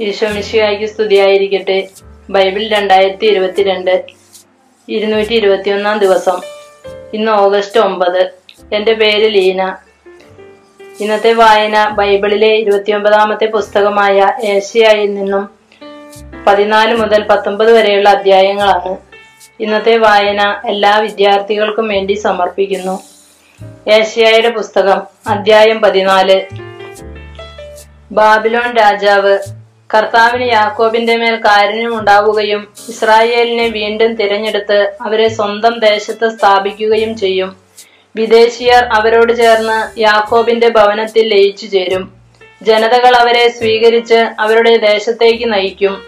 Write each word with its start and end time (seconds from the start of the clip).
ഈശോ 0.00 0.28
മിശിഹായ്ക്ക് 0.28 0.86
സ്തുതിയായിരിക്കട്ടെ. 0.86 1.88
ബൈബിൾ 2.30 2.68
രണ്ടായിരത്തി 2.68 3.26
ഇരുപത്തിരണ്ട് 3.26 4.04
ഇരുന്നൂറ്റി 4.88 5.34
ഇരുപത്തിയൊന്നാം 5.34 5.98
ദിവസം. 5.98 6.40
ഇന്ന് 7.14 7.32
ഓഗസ്റ്റ് 7.32 7.80
ഒമ്പത്. 7.80 8.30
എന്റെ 8.74 8.92
പേര് 8.92 9.34
ലീന. 9.34 9.76
ഇന്നത്തെ 11.00 11.32
വായന 11.32 11.88
ബൈബിളിലെ 11.88 12.48
ഇരുപത്തിയൊമ്പതാമത്തെ 12.48 13.44
പുസ്തകമായ 13.44 14.32
ഏഷ്യയിൽ 14.42 15.14
നിന്നും 15.14 15.48
പതിനാല് 16.46 16.96
മുതൽ 16.96 17.22
പത്തൊമ്പത് 17.22 17.72
വരെയുള്ള 17.72 18.08
അധ്യായങ്ങളാണ്. 18.08 18.96
ഇന്നത്തെ 19.60 19.96
വായന 19.96 20.60
എല്ലാ 20.66 20.98
വിദ്യാർത്ഥികൾക്കും 20.98 21.88
വേണ്ടി 21.88 22.12
സമർപ്പിക്കുന്നു. 22.12 23.02
ഏഷ്യയുടെ 23.88 24.50
പുസ്തകം 24.50 25.02
അധ്യായം 25.26 25.80
പതിനാല്. 25.80 26.40
ബാബിലോൺ 28.12 28.76
രാജാവ് 28.76 29.38
കർത്താവിന് 29.94 30.52
യാക്കോബിന്റെ 30.52 31.16
മേൽ 31.16 31.36
കാരുണ്യം 31.36 31.98
ഉണ്ടാവുകയും 31.98 32.68
ഇസ്രായേലിനെ 32.88 33.68
വീണ്ടും 33.68 34.14
തിരഞ്ഞെടുത്ത് 34.14 34.92
അവരെ 35.00 35.28
സ്വന്തം 35.28 35.78
ദേശത്ത് 35.78 36.38
സ്ഥാപിക്കുകയും 36.38 37.16
ചെയ്യും. 37.16 37.56
വിദേശീയർ 38.16 38.84
അവരോട് 38.84 39.36
ചേർന്ന് 39.36 40.00
യാക്കോബിന്റെ 40.00 40.68
ഭവനത്തിൽ 40.68 41.28
ലയിച്ചു 41.28 41.66
ചേരും. 41.66 42.12
ജനതകൾ 42.62 43.16
അവരെ 43.16 43.48
സ്വീകരിച്ച് 43.48 44.14
അവരുടെ 44.14 44.76
ദേശത്തേക്ക് 44.76 45.52
നയിക്കും. 45.52 46.02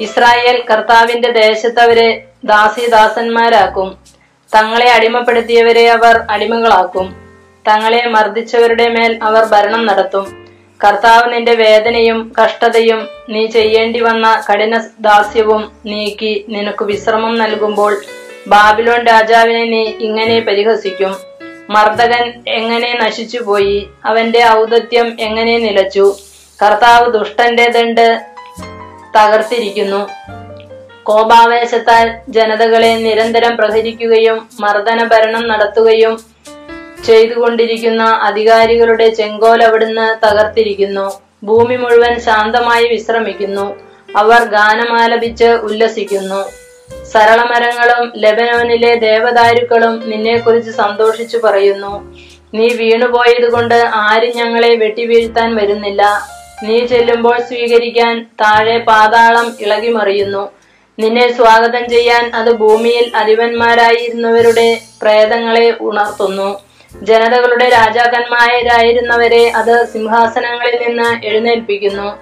ഇസ്രായേൽ 0.00 0.62
കർത്താവിന്റെ 0.70 1.30
ദേശത്ത് 1.32 1.80
അവരെ 1.80 2.24
ദാസിദാസന്മാരാക്കും. 2.44 3.98
തങ്ങളെ 4.54 4.90
അടിമപ്പെടുത്തിയവരെ 4.90 5.90
അവർ 5.90 6.20
അടിമകളാക്കും. 6.30 7.16
തങ്ങളെ 7.68 8.08
മർദ്ദിച്ചവരുടെ 8.08 8.88
മേൽ 8.88 9.18
അവർ 9.22 9.44
ഭരണം 9.44 9.86
നടത്തും. 9.86 10.49
കർത്താവ് 10.84 11.32
നിന്റെ 11.32 11.54
വേദനയും 11.54 12.32
കഷ്ടതയും 12.42 13.08
നീ 13.28 13.46
ചെയ്യേണ്ടി 13.46 14.00
വന്ന 14.00 14.44
കഠിന 14.52 14.78
ദാസ്യവും 15.00 15.72
നീക്കി 15.86 16.44
നിനക്ക് 16.48 16.84
വിശ്രമം 16.84 17.38
നൽകുമ്പോൾ 17.38 17.96
ബാബിലോൺ 18.46 19.06
രാജാവിനെ 19.06 19.64
നീ 19.64 19.82
ഇങ്ങനെ 19.82 20.40
പരിഹസിക്കും. 20.40 21.16
മർദ്ദകൻ 21.70 22.42
എങ്ങനെ 22.48 22.98
നശിച്ചുപോയി? 23.02 23.86
അവന്റെ 24.04 24.46
ഔദത്യം 24.46 25.16
എങ്ങനെ 25.20 25.58
നിലച്ചു? 25.58 26.16
കർത്താവ് 26.62 27.12
ദുഷ്ടന്റെ 27.12 27.68
ദണ്ട് 27.68 28.20
തകർത്തിരിക്കുന്നു. 29.18 30.08
കോപാവേശത്താൽ 31.02 32.18
ജനതകളെ 32.28 32.94
നിരന്തരം 32.94 33.56
പ്രഹരിക്കുകയും 33.56 34.48
മർദ്ദന 34.60 35.04
ഭരണം 35.04 35.48
നടത്തുകയും 35.48 36.29
ചെയ്തുകൊണ്ടിരിക്കുന്ന 37.06 38.02
അധികാരികളുടെ 38.02 39.08
ചെങ്കോൽ 39.08 39.64
അവിടുന്ന് 39.64 40.26
തകർത്തിരിക്കുന്നു. 40.26 41.12
ഭൂമി 41.44 41.76
മുഴുവൻ 41.76 42.20
ശാന്തമായി 42.20 42.88
വിശ്രമിക്കുന്നു. 42.88 43.76
അവർ 44.16 44.44
ഗാനമാലപിച്ച് 44.44 45.44
ഉല്ലസിക്കുന്നു. 45.44 46.44
സരളമരങ്ങളും 47.12 48.12
ലെബനോനിലെ 48.16 48.94
ദേവദാരുക്കളും 48.94 50.10
നിന്നെക്കുറിച്ച് 50.10 50.70
സന്തോഷിച്ചു 50.70 51.38
പറയുന്നു. 51.38 52.12
നീ 52.54 52.68
വീണുപോയതുകൊണ്ട് 52.74 53.90
ആരും 53.94 54.36
ഞങ്ങളെ 54.36 54.74
വെട്ടിവീഴ്ത്താൻ 54.74 55.56
വരുന്നില്ല. 55.56 56.22
നീ 56.62 56.86
ചെല്ലുമ്പോൾ 56.86 57.40
സ്വീകരിക്കാൻ 57.40 58.26
താഴെ 58.40 58.78
പാതാളം 58.78 59.56
ഇളകിമറിയുന്നു. 59.60 60.50
നിന്നെ 60.98 61.32
സ്വാഗതം 61.32 61.88
ചെയ്യാൻ 61.88 62.30
അത് 62.34 62.52
ഭൂമിയിൽ 62.52 63.12
അധിപന്മാരായിരുന്നവരുടെ 63.14 64.80
പ്രേതങ്ങളെ 65.02 65.74
ഉണർത്തുന്നു. 65.80 66.60
ജനതകളുടെ 66.94 67.68
രാജാക്കന്മാരായിരുന്നവരെ 67.68 69.50
അത് 69.50 69.86
സിംഹാസനങ്ങളിൽ 69.92 70.88
നിന്ന് 70.88 71.26
എഴുന്നേൽപ്പിക്കുന്നു. 71.26 72.18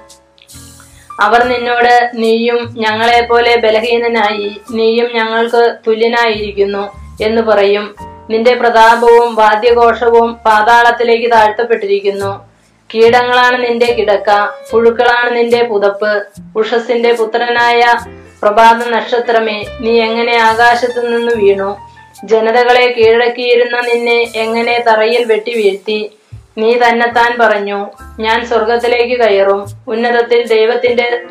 അവർ 1.20 1.44
നിന്നോട് 1.44 2.10
നീയും 2.14 2.74
ഞങ്ങളെ 2.76 3.20
പോലെ 3.20 3.56
ബലഹീനനായി 3.56 4.60
നീയും 4.70 5.08
ഞങ്ങൾക്ക് 5.14 5.76
തുല്യനായിരിക്കുന്നു 5.86 6.92
എന്ന് 7.20 7.42
പറയും. 7.42 7.94
നിന്റെ 8.30 8.54
പ്രതാപവും 8.54 9.34
വാദ്യഘോഷവും 9.34 10.34
പാതാളത്തിലേക്ക് 10.34 11.32
താഴ്ത്തപ്പെട്ടിരിക്കുന്നു. 11.32 12.48
കീടങ്ങളാണ് 12.94 13.68
നിന്റെ 13.68 13.86
കിടക്ക 13.86 14.30
പുഴുക്കളാണ് 14.70 15.36
നിന്റെ 15.36 15.62
പുതപ്പ്. 15.62 16.22
ഉഷസിന്റെ 16.56 17.12
പുത്രനായ 17.12 17.98
പ്രഭാത 18.42 18.88
നക്ഷത്രമേ 18.88 19.66
നീ 19.80 20.00
എങ്ങനെ 20.00 20.36
ആകാശത്തു 20.36 21.00
നിന്ന് 21.00 21.32
വീണു? 21.36 21.87
ജനതകളെ 22.24 22.86
കീഴടക്കിയിരുന്ന 22.86 23.80
നിന്നെ 23.80 24.24
എങ്ങനെ 24.36 24.84
തറയിൽ 24.88 25.24
വെട്ടി 25.24 25.54
വീഴ്ത്തി? 25.54 26.10
നീ 26.58 26.74
തന്നെത്താൻ 26.74 27.36
പറഞ്ഞു 27.40 27.86
ഞാൻ 28.20 28.46
സ്വർഗത്തിലേക്ക് 28.46 29.20
കയറും. 29.20 29.66
ഉന്നതത്തിൽ 29.88 30.46
ദൈവത്തിന്റെ 30.46 31.22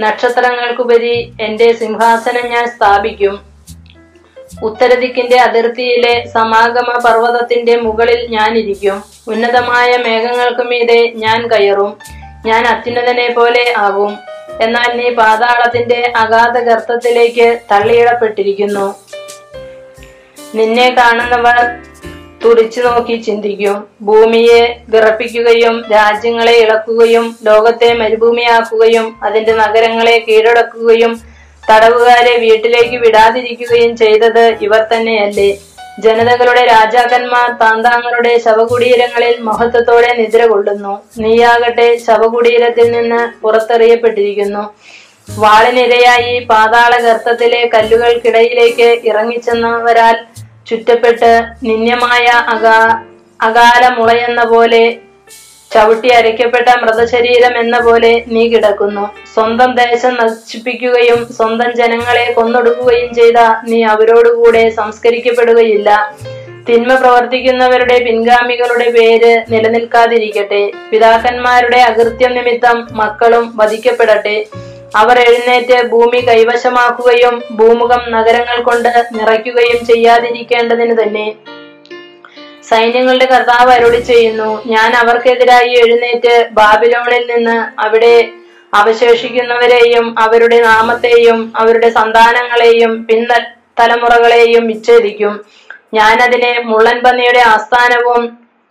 നക്ഷത്രങ്ങൾക്കുപരി 0.00 1.32
എന്റെ 1.40 1.72
സിംഹാസനം 1.72 2.50
ഞാൻ 2.50 2.66
സ്ഥാപിക്കും. 2.66 3.40
ഉത്തരദിക്കിന്റെ 4.62 5.36
അതിർത്തിയിലെ 5.36 6.28
സമാഗമ 6.34 7.02
പർവതത്തിന്റെ 7.04 7.76
മുകളിൽ 7.76 8.26
ഞാൻ 8.26 8.58
ഇരിക്കും. 8.58 9.02
ഉന്നതമായ 9.28 9.96
മേഘങ്ങൾക്കുമീതെ 9.96 11.12
ഞാൻ 11.14 11.48
കയറും. 11.48 11.98
ഞാൻ 12.46 12.66
അത്യുന്നതനെ 12.66 13.32
പോലെ 13.32 13.74
ആകും. 13.76 14.18
എന്നാൽ 14.60 14.96
നീ 14.96 15.10
പാതാളത്തിന്റെ 15.10 16.12
അഗാധ 16.16 16.58
ഗർത്തത്തിലേക്ക് 16.58 17.58
തള്ളിയിടപ്പെട്ടിരിക്കുന്നു. 17.72 18.94
നിന്നെ 20.58 20.88
കാണുന്നവർ 20.98 21.58
തുറിച്ചു 22.44 22.80
നോക്കി 22.80 23.14
ചിന്തിക്കും. 23.26 23.76
ഭൂമിയെ 24.02 24.62
വിറപ്പിക്കുകയും 24.92 25.84
രാജ്യങ്ങളെ 25.92 26.54
ഇളക്കുകയും 26.64 27.26
ലോകത്തെ 27.48 27.94
മരുഭൂമിയാക്കുകയും 28.00 29.06
അതിന്റെ 29.22 29.52
നഗരങ്ങളെ 29.52 30.16
കീഴടക്കുകയും 30.28 31.12
തടവുകാരെ 31.70 32.34
വീട്ടിലേക്ക് 32.38 32.96
വിടാതിരിക്കുകയും 33.04 33.96
ചെയ്തത് 33.96 34.44
ഇവർ 34.66 34.82
തന്നെയല്ലേ. 34.92 35.50
ജനതകളുടെ 36.04 36.62
രാജാക്കന്മാർ 36.66 37.48
താന്താങ്ങളുടെ 37.62 38.32
ശവകുടീരങ്ങളിൽ 38.44 39.34
മഹത്വത്തോടെ 39.48 40.10
നിദ്ര 40.20 40.46
കൊള്ളുന്നു. 40.46 40.94
നീയാകട്ടെ 41.18 41.88
ശവകുടീരത്തിൽ 42.06 42.90
നിന്ന് 42.90 43.22
പുറത്തെറിയപ്പെട്ടിരിക്കുന്നു. 43.42 44.64
വാളിനിരയായി 45.42 46.32
പാതാള 46.50 46.92
ഗർത്തത്തിലെ 47.02 47.70
കല്ലുകൾക്കിടയിലേക്ക് 47.74 48.88
ഇറങ്ങിച്ചെന്നവരാൽ 49.10 50.16
ചുറ്റപ്പെട്ട് 50.74 51.32
നിന്യമായ 51.64 52.26
അകാ 52.54 52.78
അകാല 53.42 53.88
മുളയെന്ന 53.88 54.44
പോലെ 54.44 54.96
ചവിട്ടി 55.74 56.08
അരയ്ക്കപ്പെട്ട 56.08 56.68
മൃതശരീരം 56.82 57.58
എന്ന 57.58 57.80
പോലെ 57.80 58.24
നീ 58.28 58.48
കിടക്കുന്നു. 58.48 59.04
സ്വന്തം 59.34 59.74
ദേശം 59.74 60.14
നശിപ്പിക്കുകയും 60.14 61.32
സ്വന്തം 61.32 61.70
ജനങ്ങളെ 61.76 62.32
കൊന്നൊടുക്കുകയും 62.32 63.14
ചെയ്ത 63.14 63.38
നീ 63.68 63.82
അവരോടുകൂടെ 63.82 64.70
സംസ്കരിക്കപ്പെടുകയില്ല. 64.70 65.90
തിന്മ 66.68 66.94
പ്രവർത്തിക്കുന്നവരുടെ 66.94 68.04
പിൻഗാമികളുടെ 68.04 68.90
പേര് 68.90 69.32
നിലനിൽക്കാതിരിക്കട്ടെ. 69.50 70.70
പിതാക്കന്മാരുടെ 70.90 71.80
അകൃത്യം 71.80 72.34
നിമിത്തം 72.34 72.88
മക്കളും 72.92 73.52
വധിക്കപ്പെടട്ടെ. 73.56 74.36
അവർ 74.94 75.18
എഴുന്നേറ്റ് 75.18 75.82
ഭൂമി 75.82 76.20
കൈവശമാക്കുകയും 76.20 77.42
ഭൂമുഖം 77.50 78.02
നഗരങ്ങൾ 78.12 78.62
കൊണ്ട് 78.62 78.88
നിറയ്ക്കുകയും 79.12 79.86
ചെയ്യാതിരിക്കേണ്ടതിന് 79.86 81.02
തന്നെ 81.02 81.26
സൈന്യങ്ങളുടെ 82.68 83.24
കർത്താവ് 83.24 83.70
അരുളി 83.72 84.00
ചെയ്യുന്നു 84.00 84.62
ഞാൻ 84.66 84.96
അവർക്കെതിരായി 84.96 85.72
എഴുന്നേറ്റ് 85.72 86.48
ബാബിലോണിൽ 86.52 87.24
നിന്ന് 87.34 87.80
അവിടെ 87.80 88.28
അവശേഷിക്കുന്നവരെയും 88.74 90.18
അവരുടെ 90.18 90.60
നാമത്തെയും 90.60 91.52
അവരുടെ 91.56 91.90
സന്താനങ്ങളെയും 91.90 93.04
പിന്ന 93.04 93.32
തലമുറകളെയും 93.80 94.66
വിച്ഛേദിക്കും. 94.66 95.44
ഞാനതിനെ 95.94 96.48
അതിനെ 96.48 96.60
മുള്ളൻപന്നിയുടെ 96.60 97.38
ആസ്ഥാനവും 97.38 98.22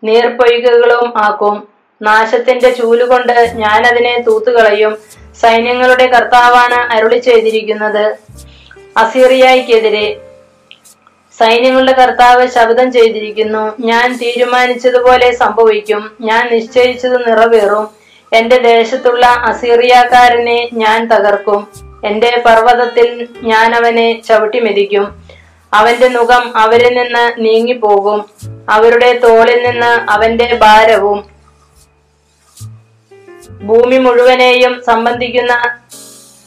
നീർപ്പൊയ്കകളും 0.04 1.14
ആക്കും. 1.18 1.68
നാശത്തിന്റെ 2.02 2.70
ചൂലുകൊണ്ട് 2.70 3.52
ഞാനതിനെ 3.56 4.24
തൂത്തുകളയും. 4.28 4.98
സൈന്യങ്ങളുടെ 5.42 6.08
കർത്താവാണ് 6.08 6.94
അരുളി 6.94 7.18
ചെയ്തിരിക്കുന്നത്. 7.18 8.16
അസീറിയയ്ക്കെതിരെ 8.98 10.22
സൈന്യങ്ങളുടെ 11.40 11.92
കർത്താവ് 11.92 12.48
ശബ്ദം 12.48 12.92
ചെയ്തിരിക്കുന്നു. 12.92 13.74
ഞാൻ 13.80 14.18
തീരുമാനിച്ചതുപോലെ 14.18 15.36
സംഭവിക്കും. 15.36 16.12
ഞാൻ 16.22 16.50
നിശ്ചയിച്ചത് 16.54 17.32
നിറവേറും. 17.32 17.90
എന്റെ 18.34 18.58
ദേശത്തുള്ള 18.58 19.26
അസീറിയക്കാരനെ 19.26 20.70
ഞാൻ 20.74 21.08
തകർക്കും. 21.08 21.68
എന്റെ 22.06 22.42
പർവതത്തിൽ 22.46 23.28
ഞാൻ 23.42 23.76
അവനെ 23.76 24.22
ചവിട്ടി 24.28 24.60
മെതിക്കും 24.60 25.24
അവന്റെ 25.74 26.08
മുഖം 26.08 26.58
അവരിൽ 26.58 26.98
നിന്ന് 26.98 27.34
നീങ്ങിപ്പോകും. 27.38 28.26
അവരുടെ 28.70 29.14
തോളിൽ 29.14 29.70
നിന്ന് 29.70 30.12
അവന്റെ 30.12 30.60
ഭാരവും 30.62 31.33
ഭൂമി 33.64 33.98
മുഴുവനെയും 33.98 34.84
സംബന്ധിക്കുന്ന 34.88 35.54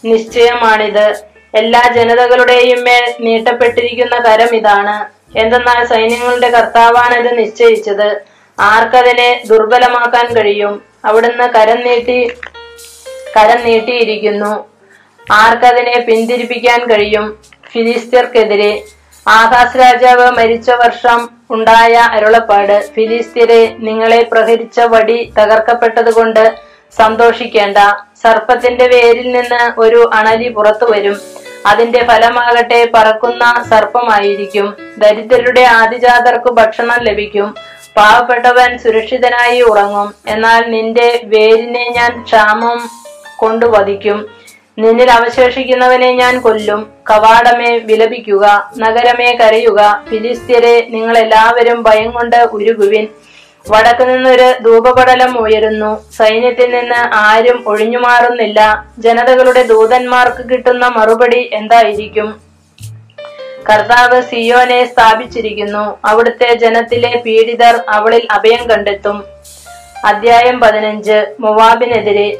നിശ്ചയമാണിത്. 0.04 1.06
എല്ലാ 1.54 1.92
ജനതകളുടെയും 1.96 2.84
മേൽ 2.84 3.14
നീട്ടപ്പെട്ടിരിക്കുന്ന 3.20 4.16
കരം 4.18 4.54
ഇതാണ്. 4.54 4.96
എന്തെന്നാൽ 5.38 5.84
സൈന്യങ്ങളുടെ 5.84 6.50
കർത്താവാണ് 6.50 7.14
ഇത് 7.14 7.38
നിശ്ചയിച്ചത്. 7.38 8.20
ആർക്കതിനെ 8.60 9.42
ദുർബലമാക്കാൻ 9.46 10.34
കഴിയും? 10.34 10.82
അവിടുന്ന് 11.04 11.44
കരം 11.44 11.80
നീട്ടി 11.80 12.32
കരം 13.36 13.64
നീട്ടിയിരിക്കുന്നു. 13.64 14.64
ആർക്കതിനെ 15.32 16.04
പിന്തിരിപ്പിക്കാൻ 16.08 16.86
കഴിയും? 16.86 17.38
ഫിലിസ്തീർക്കെതിരെ. 17.72 18.82
ആഹാസ് 19.28 19.76
രാജാവ് 19.76 20.30
മരിച്ച 20.30 20.70
വർഷം 20.70 21.28
ഉണ്ടായ 21.50 21.94
അരുളപ്പാട്. 21.94 22.88
ഫിലിസ്തീരെ 22.94 23.76
നിങ്ങളെ 23.78 24.22
പ്രഹരിച്ച 24.22 24.80
വടി 24.80 25.32
തകർക്കപ്പെട്ടതുകൊണ്ട് 25.38 26.65
സന്തോഷിക്കേണ്ട. 26.92 27.78
സർപ്പത്തിന്റെ 28.22 28.86
വേരിൽ 28.86 29.32
നിന്ന് 29.32 29.80
ഒരു 29.80 30.10
അണലി 30.14 30.48
പുറത്തു 30.48 30.90
വരും. 30.90 31.20
അതിന്റെ 31.66 32.04
ഫലമാകട്ടെ 32.04 32.90
പറക്കുന്ന 32.94 33.64
സർപ്പമായിരിക്കും. 33.70 34.76
ദരിദ്രരുടെ 34.98 35.60
ആദിജാതർക്ക് 35.60 36.50
ഭക്ഷണം 36.52 37.00
ലഭിക്കും. 37.02 37.54
പാവപ്പെട്ടവൻ 37.96 38.78
സുരക്ഷിതനായി 38.78 39.60
ഉറങ്ങും. 39.60 40.14
എന്നാൽ 40.26 40.70
നിന്റെ 40.70 41.20
വേരിനെ 41.24 41.90
ഞാൻ 41.90 42.22
ക്ഷാമം 42.22 42.90
കൊണ്ടു 43.36 43.66
വധിക്കും. 43.66 44.26
നിന്നിൽ 44.78 45.10
അവശേഷിക്കുന്നവനെ 45.10 46.12
ഞാൻ 46.12 46.40
കൊല്ലും. 46.40 46.92
കവാടമേ 47.10 47.78
വിലപിക്കുക. 47.78 48.70
നഗരമേ 48.78 49.32
കരയുക. 49.32 50.04
ഫിലിസ്ത്യരെ 50.08 50.86
നിങ്ങൾ 50.90 51.18
എല്ലാവരും 51.18 51.82
ഭയം 51.82 52.10
കൊണ്ട് 52.10 52.36
ഉരുകുവിൻ. 52.36 53.08
വടക്കു 53.68 54.04
നിന്നൊരു 54.04 54.54
ധൂപപടലം 54.62 55.38
ഉയരുന്നു. 55.38 56.12
സൈന്യത്തിൽ 56.12 56.70
നിന്ന് 56.70 57.16
ആരും 57.16 57.64
ഒഴിഞ്ഞുമാറുന്നില്ല. 57.66 58.86
ജനതകളുടെ 58.98 59.62
ദൂതന്മാർക്ക് 59.62 60.48
കിട്ടുന്ന 60.48 60.88
മറുപടി 60.88 61.50
എന്തായിരിക്കും? 61.52 62.40
കർത്താവ് 63.70 64.22
സിയോനെ 64.22 64.86
സ്ഥാപിച്ചിരിക്കുന്നു. 64.86 65.98
അവിടുത്തെ 66.04 66.54
ജനത്തിലെ 66.54 67.22
പീഡിതർ 67.26 67.84
അവളിൽ 67.88 68.26
അഭയം 68.30 68.70
കണ്ടെത്തും. 68.70 69.24
അധ്യായം 70.04 70.60
പതിനഞ്ച്. 70.60 71.34
മുവാബിനെതിരെ. 71.40 72.38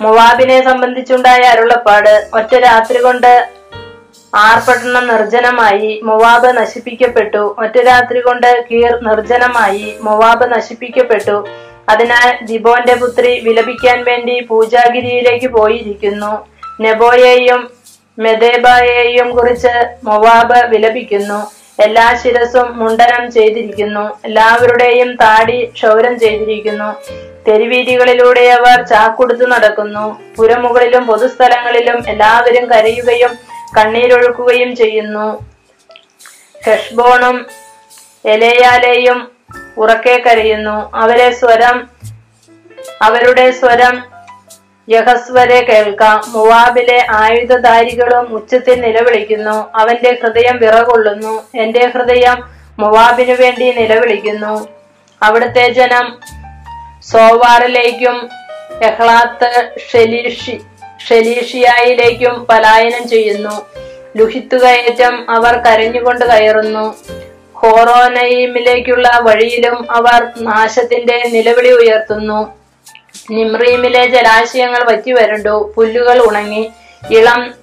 മുവാബിനെ 0.00 0.64
സംബന്ധിച്ചുണ്ടായ 0.64 1.40
അരുളപ്പാട് 1.40 2.28
ഒറ്റ 2.34 2.54
രാത്രി 2.54 2.98
കൊണ്ട് 2.98 3.48
ആർപ്പട്ടണം 4.34 5.06
നിർജനമായി 5.06 6.00
മുവാബ് 6.04 6.56
നശിപ്പിക്കപ്പെട്ടു. 6.56 7.56
ഒറ്റ 7.58 7.78
രാത്രി 7.78 8.20
കൊണ്ട് 8.20 8.64
കീർ 8.70 8.98
നിർജനമായി 9.02 9.98
മുവാബ് 10.00 10.52
നശിപ്പിക്കപ്പെട്ടു. 10.54 11.48
അതിനാൽ 11.88 12.38
ദിബോന്റെ 12.42 12.94
പുത്രി 12.94 13.40
വിലപിക്കാൻ 13.40 14.04
വേണ്ടി 14.04 14.40
പൂജാഗിരിയിലേക്ക് 14.40 15.46
പോയിരിക്കുന്നു. 15.46 16.32
നെബോയെയും 16.80 17.70
മെദേബയെയും 18.18 19.30
കുറിച്ച് 19.30 19.74
മൊവാബ് 20.04 20.66
വിലപിക്കുന്നു. 20.66 21.50
എല്ലാ 21.82 22.14
ശിരസും 22.22 22.78
മുണ്ടനം 22.78 23.32
ചെയ്തിരിക്കുന്നു. 23.32 24.18
എല്ലാവരുടെയും 24.24 25.14
താടി 25.14 25.64
ക്ഷൗരം 25.64 26.18
ചെയ്തിരിക്കുന്നു. 26.18 26.90
തെരുവീതികളിലൂടെ 27.48 28.50
അവർ 28.50 28.82
ചാക്കുടുത്തു 28.82 29.44
നടക്കുന്നു. 29.44 30.20
പുരമുകളിലും 30.36 31.06
പൊതുസ്ഥലങ്ങളിലും 31.06 32.02
എല്ലാവരും 32.08 32.70
കരയുകയും 32.70 33.53
കണ്ണീരൊഴുക്കുകയും 33.78 34.76
ചെയ്യുന്നു. 34.76 35.46
ഹെഷ്ബോണും 36.66 37.46
എലയാലയും 38.24 39.30
ഉറക്കെ 39.78 40.22
കരയുന്നു. 40.26 40.90
അവരെ 40.94 41.30
സ്വരം 41.30 41.90
അവരുടെ 43.02 43.50
സ്വരം 43.50 44.04
യഹസ്വരെ 44.90 45.60
കേൾക്കാം. 45.60 46.22
മുവാബിലെ 46.26 47.06
ആയുധധാരികളും 47.10 48.34
ഉച്ചത്തിൽ 48.34 48.80
നിലവിളിക്കുന്നു. 48.80 49.70
അവന്റെ 49.74 50.18
ഹൃദയം 50.22 50.58
വിറകൊള്ളുന്നു. 50.58 51.42
എന്റെ 51.54 51.86
ഹൃദയം 51.86 52.50
മുവാബിനു 52.78 53.34
വേണ്ടി 53.34 53.72
നിലവിളിക്കുന്നു. 53.72 54.68
അവിടുത്തെ 55.22 55.68
ജനം 55.68 56.20
സോവാറിലേക്കും 57.02 58.28
എഹ്ലാത്ത് 58.82 59.70
ഷെലീഷി 59.92 60.60
ഷെലീഷിയായിലേക്കും 61.08 62.46
പലായനം 62.46 63.08
ചെയ്യുന്നു. 63.08 63.66
ലുഹിത്തു 64.16 64.56
കയറ്റം 64.56 65.30
അവർ 65.30 65.56
കരഞ്ഞുകൊണ്ട് 65.56 66.24
കയറുന്നു. 66.24 66.94
ഹോറോനയിമിലേക്കുള്ള 67.54 69.18
വഴിയിലും 69.22 69.90
അവർ 69.90 70.30
നാശത്തിന്റെ 70.38 71.22
നിലവിളി 71.32 71.70
ഉയർത്തുന്നു. 71.70 72.54
നിമ്രീമിലെ 73.30 74.06
ജലാശയങ്ങൾ 74.06 74.84
വറ്റി 74.84 75.12
വരണ്ടു. 75.12 75.72
പുല്ലുകൾ 75.76 76.22
ഉണങ്ങി. 76.22 76.70
ഇളം 77.10 77.54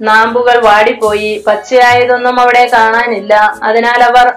നാമ്പുകൾ 0.00 0.58
വാടിപ്പോയി. 0.58 1.44
പച്ചയായതൊന്നും 1.46 2.40
അവിടെ 2.40 2.70
കാണാനില്ല. 2.72 3.54
അതിനാൽ 3.62 4.02
അവർ 4.02 4.32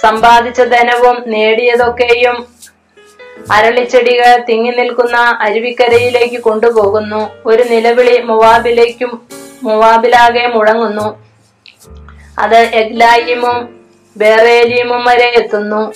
സമ്പാദിച്ച 0.00 0.60
ധനവും 0.60 1.22
നേടിയതൊക്കെയും 1.26 2.55
അരളിച്ചെടികൾ 3.50 4.36
തിങ്ങി 4.48 4.70
നിൽക്കുന്ന 4.70 5.16
അരുവിക്കരയിലേക്ക് 5.16 6.42
കൊണ്ടുപോകുന്നു. 6.42 7.28
ഒരു 7.46 7.62
നിലവിളി 7.62 8.22
മുവാബിലേക്കും 8.22 9.28
മുവാബിലാകെ 9.62 10.46
മുഴങ്ങുന്നു. 10.46 11.18
അത് 12.38 12.56
എഗ്ലായിമും 12.56 13.68
ബേറേലിയുമും 14.16 15.04
വരെ 15.04 15.28
എത്തുന്നു. 15.28 15.92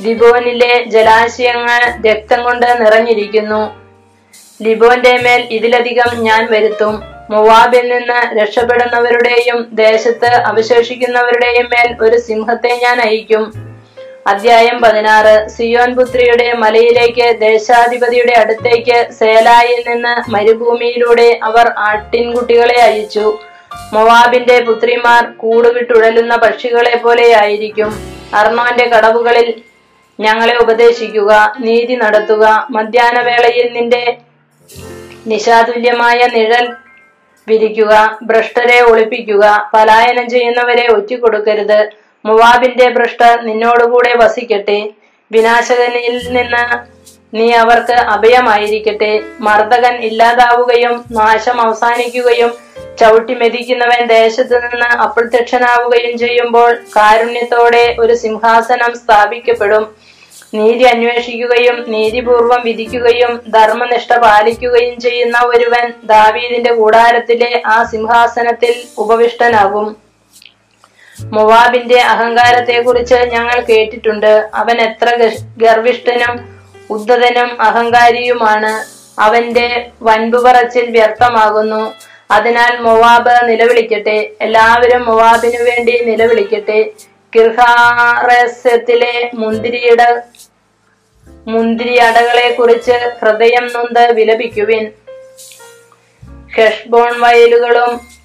ലിബോനിലെ 0.00 0.84
ജലാശയങ്ങൾ 0.84 1.82
രക്തം 2.08 2.42
കൊണ്ട് 2.42 2.66
നിറഞ്ഞിരിക്കുന്നു. 2.82 3.62
ലിബോന്റെ 4.62 5.16
മേൽ 5.16 5.48
ഇതിലധികം 5.50 6.22
ഞാൻ 6.22 6.46
വരുത്തും. 6.50 7.02
മുവാബിൽ 7.30 7.88
നിന്ന് 7.88 8.40
രക്ഷപ്പെടുന്നവരുടെയും 8.40 9.68
ദേശത്ത് 9.72 10.26
അവശേഷിക്കുന്നവരുടെയും 10.26 11.66
മേൽ 11.72 11.96
ഒരു 12.00 12.16
സിംഹത്തെ 12.16 12.80
ഞാൻ 12.84 13.00
അയക്കും. 13.00 13.67
അധ്യായം 14.26 14.80
പതിനാറ്. 14.80 15.48
സിയോൻ 15.48 15.94
പുത്രിയുടെ 15.96 16.52
മലയിലേക്ക് 16.52 17.40
ദേശാധിപതിയുടെ 17.40 18.32
അടുത്തേക്ക് 18.32 19.12
സേലായിൽ 19.12 19.80
നിന്ന് 19.88 20.30
മരുഭൂമിയിലൂടെ 20.30 21.40
അവർ 21.42 21.72
ആട്ടിൻകുട്ടികളെ 21.76 22.80
അയച്ചു. 22.80 23.38
മൊവാബിന്റെ 23.92 24.60
പുത്രിമാർ 24.60 25.22
കൂടുവിട്ടുഴലുന്ന 25.42 26.36
പക്ഷികളെ 26.36 26.96
പോലെയായിരിക്കും 26.96 27.90
അർണോന്റെ 28.34 28.84
കടവുകളിൽ 28.84 29.62
ഞങ്ങളെ 30.20 30.56
ഉപദേശിക്കുക 30.62 31.54
നീതി 31.58 31.94
നടത്തുക. 31.94 32.66
മധ്യാഹ്നവേളയിൽ 32.70 33.72
നിന്റെ 33.72 34.16
നിശാതുല്യമായ 35.26 36.20
നിഴൽ 36.36 36.66
വിരിക്കുക 37.48 38.18
ഭ്രഷ്ടരെ 38.22 38.80
ഒളിപ്പിക്കുക 38.82 39.70
പലായനം 39.74 40.30
ചെയ്യുന്നവരെ 40.30 40.92
ഒറ്റിക്കൊടുക്കരുത്. 40.96 41.80
മുവാബിന്റെ 42.24 42.88
ഭ്രഷ്ട 42.90 43.40
നിന്നോടുകൂടെ 43.40 44.14
വസിക്കട്ടെ. 44.16 44.90
വിനാശകനിൽ 45.32 46.28
നിന്ന് 46.28 46.88
നീ 47.34 47.52
അവർക്ക് 47.52 47.92
അഭയമായിരിക്കട്ടെ. 47.92 49.22
മർദ്ദകൻ 49.40 49.94
ഇല്ലാതാവുകയും 49.94 51.04
നാശം 51.10 51.60
അവസാനിക്കുകയും 51.60 52.52
ചവിട്ടി 53.00 53.34
മെതിക്കുന്നവൻ 53.34 54.06
ദേശത്ത് 54.06 54.62
നിന്ന് 54.62 54.86
അപ്രത്യക്ഷനാവുകയും 54.86 56.18
ചെയ്യുമ്പോൾ 56.18 56.74
കാരുണ്യത്തോടെ 56.96 57.96
ഒരു 57.98 58.14
സിംഹാസനം 58.14 58.94
സ്ഥാപിക്കപ്പെടും. 58.94 59.96
നീതി 60.54 60.84
അന്വേഷിക്കുകയും 60.84 61.84
നീതിപൂർവം 61.88 62.60
വിധിക്കുകയും 62.64 63.40
ധർമ്മനിഷ്ഠ 63.48 64.18
പാലിക്കുകയും 64.18 65.00
ചെയ്യുന്ന 65.00 65.38
ഒരുവൻ 65.46 65.92
ദാവീദിന്റെ 66.04 66.74
കൂടാരത്തിലെ 66.74 67.62
ആ 67.66 67.84
സിംഹാസനത്തിൽ 67.84 68.74
ഉപവിഷ്ടനാകും. 68.98 70.07
മൊവാബിന്റെ 71.24 72.00
അഹങ്കാരത്തെക്കുറിച്ച് 72.00 73.14
ഞങ്ങൾ 73.14 73.60
കേട്ടിട്ടുണ്ട്. 73.60 74.50
അവൻ 74.54 74.80
എത്ര 74.80 75.30
ഗർവിഷ്ഠനും 75.56 76.58
ഉദ്ധതനും 76.90 77.62
അഹങ്കാരിയുമാണ്. 77.62 78.98
അവന്റെ 79.20 79.90
വൻപു 80.02 80.38
പറച്ചിൽ 80.38 80.90
വ്യർത്ഥമാകുന്നു. 80.90 81.94
അതിനാൽ 82.30 82.78
മൊവാബ് 82.78 83.48
നിലവിളിക്കട്ടെ. 83.48 84.30
എല്ലാവരും 84.40 85.04
മൊവാബിനു 85.04 85.62
വേണ്ടി 85.62 86.04
നിലവിളിക്കട്ടെ. 86.04 86.90
കിർഹാറസ്യത്തിലെ 87.36 89.30
മുന്തിരിയിട 89.34 90.20
മുന്തിരിയടകളെ 91.46 92.50
കുറിച്ച് 92.50 93.14
ഹൃദയം 93.22 93.70
നൊന്ത് 93.72 94.12
വിലപിക്കുവിൻ. 94.12 94.90
ഹെഷ്ബോൺ 96.56 97.20
വയലുകളും 97.20 98.17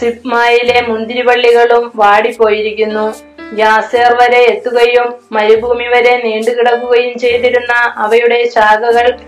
സിപ്മായിലെ 0.00 0.80
മുന്തിരിവള്ളികളും 0.80 1.92
വാടിപ്പോയിരിക്കുന്നു. 1.96 3.14
യാസേർ 3.58 4.16
വരെ 4.22 4.38
എത്തുകയും 4.38 5.14
മരുഭൂമി 5.32 5.84
വരെ 5.84 6.22
നീണ്ടുകിടക്കുകയും 6.24 7.18
ചെയ്തിരുന്ന 7.18 7.72
അവയുടെ 7.96 8.50
ശാഖകൾ 8.54 9.18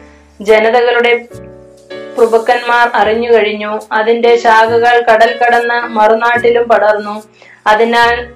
ജനതകളുടെ 0.41 1.27
പ്രഭുക്കന്മാർ 2.19 2.91
അറിഞ്ഞു 2.95 3.33
കഴിഞ്ഞു. 3.33 3.81
അതിന്റെ 3.93 4.37
ശാഖകൾ 4.37 5.05
കടൽ 5.13 5.39
കടന്ന് 5.39 5.89
മറുനാട്ടിലും 5.89 6.69
പടർന്നു. 6.69 7.23
അതിനാൽ 7.67 8.27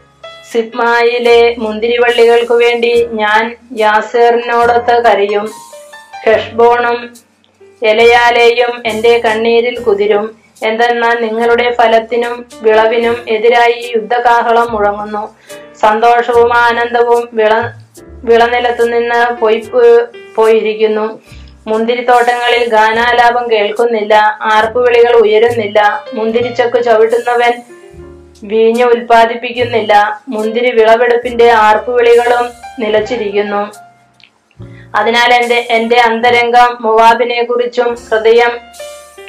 സിപ്മായിലെ 0.53 1.55
മുന്തിരിവള്ളികൾക്കു 1.59 2.55
വേണ്ടി 2.55 3.07
ഞാൻ 3.13 3.57
യാസേറിനോടൊത്ത് 3.79 5.05
കരയും. 5.05 5.49
ഹെഷ്ബോണും 6.27 7.15
എലയാലെയും 7.83 8.83
എന്റെ 8.87 9.19
കണ്ണീരിൽ 9.19 9.79
കുതിരും. 9.79 10.42
എന്തെന്നാൽ 10.65 11.17
നിങ്ങളുടെ 11.23 11.75
ഫലത്തിനും 11.79 12.47
വിളവിനും 12.63 13.17
എതിരായി 13.29 13.93
യുദ്ധകാഹളം 13.97 14.73
മുഴങ്ങുന്നു. 14.73 15.35
സന്തോഷവും 15.81 16.57
ആനന്ദവും 16.57 17.29
വിള 17.33 17.53
വിളനിലത്തു 18.25 18.83
നിന്ന് 18.83 19.35
പോയി 19.41 19.59
പോയിരിക്കുന്നു. 20.37 21.21
മുന്തിരിത്തോട്ടങ്ങളിൽ 21.67 22.69
ഗാനാലാപം 22.69 23.51
കേൾക്കുന്നില്ല. 23.51 24.15
ആർപ്പുവിളികൾ 24.43 25.15
ഉയരുന്നില്ല. 25.17 26.05
മുന്തിരിച്ചക്ക് 26.15 26.85
ചവിട്ടുന്നവൻ 26.85 27.53
വീഞ്ഞ് 28.45 28.85
ഉൽപ്പാദിപ്പിക്കുന്നില്ല. 28.85 30.21
മുന്തിരി 30.29 30.71
വിളവെടുപ്പിന്റെ 30.71 31.51
ആർപ്പുവിളികളും 31.51 32.47
നിലച്ചിരിക്കുന്നു. 32.79 33.63
അതിനാൽ 34.95 35.35
എന്റെ 35.35 35.67
എന്റെ 35.71 35.99
അന്തരംഗം 36.01 36.79
മുവാബിനെ 36.81 37.43
കുറിച്ചും 37.43 37.95
ഹൃദയം 38.11 38.51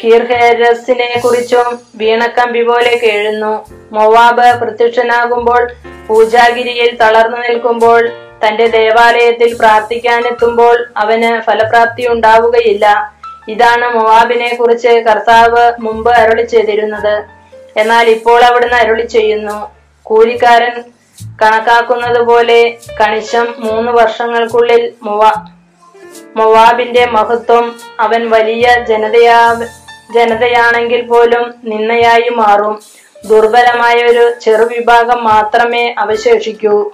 കീർഹേരസിനെ 0.04 1.22
കുറിച്ചും 1.24 1.80
വീണക്കമ്പി 1.96 2.64
പോലെ 2.64 3.00
കേഴുന്നു. 3.04 3.66
മൊവാബ് 3.92 4.60
പ്രത്യക്ഷനാകുമ്പോൾ 4.62 5.72
പൂജാഗിരിയിൽ 6.08 6.98
തളർന്നു 7.02 7.38
നിൽക്കുമ്പോൾ 7.38 8.10
തന്റെ 8.46 8.68
ദേവാലയത്തിൽ 8.68 9.58
പ്രാർത്ഥിക്കാനെത്തുമ്പോൾ 9.58 10.86
അവന് 10.98 11.42
ഫലപ്രാപ്തി 11.42 12.08
ഉണ്ടാവുകയില്ല. 12.08 13.14
ഇതാണ് 13.48 13.86
മൊവാബിനെ 13.96 14.56
കുറിച്ച് 14.56 14.90
കർത്താവ് 14.90 15.72
മുമ്പ് 15.80 16.12
അരുളി 16.12 16.46
ചെയ്തിരുന്നത്. 16.46 17.24
എന്നാൽ 17.78 18.10
ഇപ്പോൾ 18.10 18.44
അവിടുന്ന് 18.46 18.76
അരുളി 18.76 19.06
ചെയ്യുന്നു. 19.08 19.72
കൂലിക്കാരൻ 20.04 20.84
കണക്കാക്കുന്നത് 21.42 22.22
പോലെ 22.22 22.78
കണിശം 23.02 23.48
മൂന്ന് 23.58 23.92
വർഷങ്ങൾക്കുള്ളിൽ 23.92 24.94
മൊവാ 25.04 25.32
മൊവാബിന്റെ 26.38 27.06
മഹത്വം 27.06 27.66
അവൻ 28.00 28.30
വലിയ 28.30 28.68
ജനതയാ 28.90 29.40
ജനതയാണെങ്കിൽ 30.14 31.02
പോലും 31.02 31.54
നിന്നയായി 31.64 32.30
മാറും. 32.30 32.80
ദുർബലമായ 33.28 33.96
ഒരു 33.96 34.34
ചെറുവിഭാഗം 34.42 35.24
മാത്രമേ 35.24 35.96
അവശേഷിക്കൂ. 35.98 36.92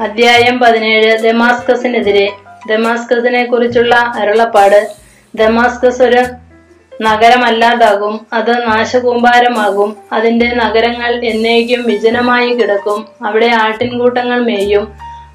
അധ്യായം 0.00 0.58
പതിനേഴ്. 0.58 1.18
ദമാസ്കസിനെതിരെ. 1.18 2.32
ദമാസ്കസിനെ 2.68 3.44
കുറിച്ചുള്ള 3.44 3.94
അരുളപ്പാട്. 3.94 4.92
ദമാസ്കസ് 5.34 6.02
ഒരു 6.02 6.24
നഗരമല്ലാതാകും. 7.02 8.26
അത് 8.32 8.66
നാശകൂമ്പാരമാകും. 8.66 9.96
അതിന്റെ 10.12 10.54
നഗരങ്ങൾ 10.54 11.24
എന്നേക്കും 11.24 11.82
വിജനമായി 11.82 12.48
കിടക്കും. 12.48 13.08
അവിടെ 13.26 13.46
ആട്ടിൻകൂട്ടങ്ങൾ 13.46 14.40
മേയും. 14.40 14.92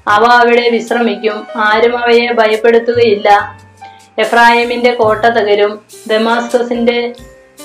അവ 0.08 0.24
അവിടെ 0.24 0.70
വിശ്രമിക്കും. 0.70 1.46
ആരും 1.56 1.98
അവയെ 1.98 2.32
ഭയപ്പെടുത്തുകയില്ല. 2.32 3.58
എഫ്രായിമിന്റെ 4.18 4.90
കോട്ട 4.90 5.24
തകരും. 5.24 5.80
ദമാസ്കസിന്റെ 6.06 7.12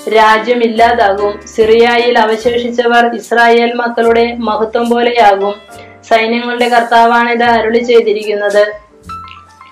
രാജ്യം 0.08 0.64
ഇല്ലാതാകും. 0.64 1.46
സിറിയയിൽ 1.46 2.18
അവശേഷിച്ചവർ 2.18 3.14
ഇസ്രായേൽ 3.14 3.72
മക്കളുടെ 3.72 4.34
മഹത്വം 4.34 4.90
പോലെയാകും. 4.90 5.54
സൈന്യങ്ങളുടെ 6.08 6.68
കർത്താവാണ് 6.68 7.30
ഇത് 7.30 7.42
അരുളി 7.42 7.78
ചെയ്തിരിക്കുന്നത്. 7.78 8.72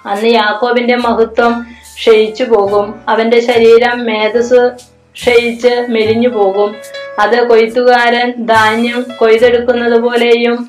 അന്ന് 0.06 0.28
യാക്കോബിന്റെ 0.28 0.96
മഹത്വം 0.96 1.66
ക്ഷയിച്ചു 1.96 2.44
പോകും. 2.44 3.02
അവന്റെ 3.08 3.40
ശരീരം 3.40 4.04
മേധസ് 4.04 4.70
ക്ഷയിച്ച് 5.14 5.86
മെലിഞ്ഞു 5.88 6.28
പോകും. 6.28 6.74
അത് 7.18 7.48
കൊയ്ത്തുകാരൻ 7.48 8.44
ധാന്യം 8.46 9.06
കൊയ്തെടുക്കുന്നത് 9.18 10.00
പോലെയും 10.00 10.68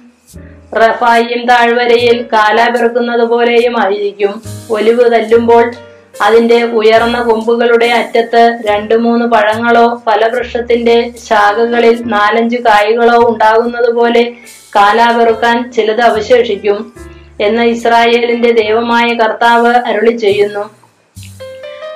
റഫായിം 0.76 1.48
താഴ്വരയിൽ 1.48 2.26
കാലാപിറക്കുന്നത് 2.34 3.24
പോലെയും 3.26 3.82
ആയിരിക്കും. 3.82 4.42
ഒലിവ് 4.72 5.12
തല്ലുമ്പോൾ 5.12 5.74
അതിന്റെ 6.22 6.64
ഉയർന്ന 6.64 7.22
കൊമ്പുകളുടെ 7.22 7.86
അറ്റത്ത് 7.86 8.58
രണ്ടു 8.68 8.96
മൂന്ന് 8.96 9.26
പഴങ്ങളോ 9.26 10.02
ഫലവൃക്ഷത്തിന്റെ 10.06 11.12
ശാഖകളിൽ 11.30 12.02
നാലഞ്ച് 12.04 12.58
കായ്കളോ 12.58 13.30
ഉണ്ടാകുന്നത് 13.30 13.92
പോലെ 13.92 14.34
കാലാപെറുക്കാൻ 14.76 15.72
ചിലത് 15.72 16.02
അവശേഷിക്കും 16.02 16.94
എന്ന് 17.42 17.64
ഇസ്രായേലിന്റെ 17.64 18.52
ദൈവമായ 18.52 19.14
കർത്താവ് 19.14 19.74
അരുളി 19.76 20.18
ചെയ്യുന്നു. 20.18 20.78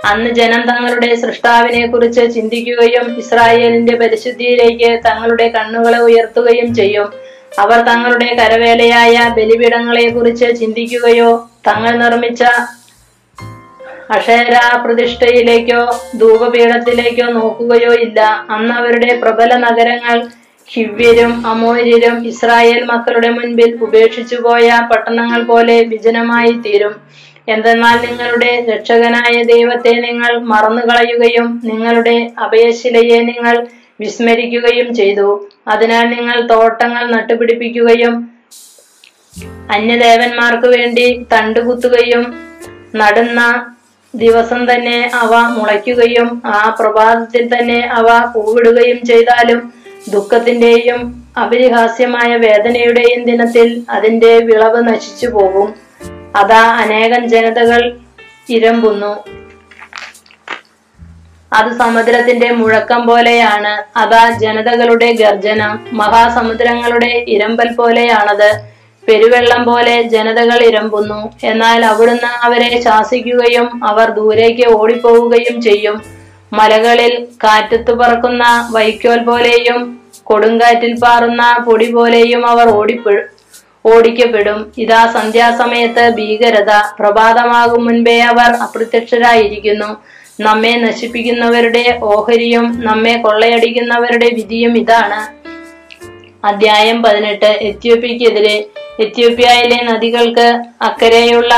അന്ന് 0.05 0.29
ജനം 0.29 0.61
തങ്ങളുടെ 0.61 1.15
സൃഷ്ടാവിനെ 1.15 1.87
കുറിച്ച് 1.87 2.35
ചിന്തിക്കുകയും 2.35 3.17
ഇസ്രായേലിന്റെ 3.17 3.95
പരിശുദ്ധിയിലേക്ക് 3.95 5.01
തങ്ങളുടെ 5.05 5.47
കണ്ണുകളെ 5.47 5.97
ഉയർത്തുകയും 5.97 6.75
ചെയ്യും. 6.75 7.13
അവർ 7.59 7.81
തങ്ങളുടെ 7.81 8.35
കരവേലയായ 8.35 9.33
ബലിപീഠങ്ങളെ 9.37 10.09
കുറിച്ച് 10.09 10.59
ചിന്തിക്കുകയോ 10.59 11.49
തങ്ങൾ 11.67 11.91
നിർമ്മിച്ച 11.97 12.43
അക്ഷര 14.11 14.55
പ്രതിഷ്ഠയിലേക്കോ 14.85 15.81
ധൂപപീഠത്തിലേക്കോ 16.17 17.27
നോക്കുകയോ 17.31 17.93
ഇല്ല. 17.93 18.19
അന്ന് 18.49 18.73
അവരുടെ 18.73 19.19
പ്രബല 19.19 19.55
നഗരങ്ങൾ 19.55 20.17
ഹിവ്യരും 20.67 21.47
അമോര്യരും 21.47 22.27
ഇസ്രായേൽ 22.27 22.83
മക്കളുടെ 22.83 23.29
മുൻപിൽ 23.29 23.77
ഉപേക്ഷിച്ചു 23.81 24.35
പോയ 24.35 24.79
പട്ടണങ്ങൾ 24.91 25.43
പോലെ 25.43 25.83
വിജനമായി 25.83 26.51
തീരും. 26.51 26.95
എന്തെന്നാൽ 27.49 27.95
നിങ്ങളുടെ 28.05 28.65
രക്ഷകനായ 28.69 29.43
ദൈവത്തെ 29.43 29.91
നിങ്ങൾ 29.99 30.39
മറന്നുകളയുകയും 30.39 31.61
നിങ്ങളുടെ 31.63 32.31
അഭയശിലയെ 32.39 33.19
നിങ്ങൾ 33.21 33.67
വിസ്മരിക്കുകയും 33.99 34.93
ചെയ്തു. 34.95 35.27
അതിനാൽ 35.67 36.05
നിങ്ങൾ 36.15 36.47
തോട്ടങ്ങൾ 36.47 37.03
നട്ടുപിടിപ്പിക്കുകയും 37.15 38.13
അന്യദേവന്മാർക്ക് 39.71 40.67
വേണ്ടി 40.77 41.25
തണ്ടുകുത്തുകയും 41.33 42.23
നടുന്ന 42.95 43.41
ദിവസം 44.15 44.73
തന്നെ 44.73 45.11
അവ 45.13 45.35
മുളയ്ക്കുകയും 45.35 46.41
ആ 46.45 46.77
പ്രഭാതത്തിൽ 46.79 47.57
തന്നെ 47.57 47.87
അവ 47.87 48.31
പൂവിടുകയും 48.35 49.05
ചെയ്താലും 49.05 49.73
ദുഃഖത്തിന്റെയും 50.09 51.23
അപരിഹാസ്യമായ 51.43 52.35
വേദനയുടെയും 52.37 53.25
ദിനത്തിൽ 53.25 53.83
അതിന്റെ 53.89 54.37
വിളവ് 54.37 54.87
നശിച്ചു 54.87 55.27
പോകും. 55.27 55.73
അതാ 56.35 56.61
അനേകം 56.61 57.29
ജനതകൾ 57.29 57.99
ഇരമ്പുന്നു. 58.49 59.23
അത് 61.53 61.77
സമുദ്രത്തിന്റെ 61.77 62.51
മുഴക്കം 62.51 63.07
പോലെയാണ്. 63.07 63.99
അതാ 63.99 64.37
ജനതകളുടെ 64.37 65.11
ഗർജനം. 65.11 65.87
മഹാസമുദ്രങ്ങളുടെ 65.93 67.25
ഇരമ്പൽ 67.27 67.73
പോലെയാണത്. 67.73 68.71
പെരുവെള്ളം 69.11 69.65
പോലെ 69.65 70.01
ജനതകൾ 70.01 70.59
ഇരമ്പുന്നു. 70.63 71.21
എന്നാൽ 71.43 71.85
അവിടുന്ന് 71.85 72.31
അവരെ 72.47 72.81
ശാസിക്കുകയും 72.81 73.83
അവർ 73.83 74.09
ദൂരേക്ക് 74.09 74.65
ഓടിപ്പോവുകയും 74.79 75.61
ചെയ്യും. 75.61 76.01
മലകളിൽ 76.53 77.13
കാറ്റത്തു 77.43 77.91
പറക്കുന്ന 77.91 78.43
വൈക്കോൽ 78.71 79.19
പോലെയും 79.19 79.77
കൊടുങ്കാറ്റിൽ 80.23 80.93
പാറുന്ന 81.03 81.43
പൊടി 81.67 81.91
പോലെയും 81.91 82.47
അവർ 82.47 82.67
ഓടിപ്പെ 82.69 83.15
ഓടിക്കപ്പെടും. 83.85 84.59
ഇതാ 84.77 85.11
സന്ധ്യാസമയത്ത് 85.13 86.09
ഭീകരത. 86.17 86.71
പ്രഭാതമാകും 86.99 87.85
മുൻപേ 87.85 88.19
അവർ 88.21 88.51
അപ്രത്യക്ഷരായിരിക്കുന്നു. 88.65 89.89
നമ്മെ 90.39 90.73
നശിപ്പിക്കുന്നവരുടെ 90.75 91.99
ഓഹരിയും 92.01 92.67
നമ്മെ 92.83 93.15
കൊള്ളയടിക്കുന്നവരുടെ 93.17 94.29
വിധിയും 94.37 94.77
ഇതാണ്. 94.77 95.40
അധ്യായം 96.43 97.03
പതിനെട്ട്. 97.03 97.45
എത്യോപ്യക്കെതിരെ 97.61 98.55
എത്യോപ്യയിലെ 98.99 99.83
നദികൾക്ക് 99.83 100.47
അക്കരെയുള്ള 100.81 101.53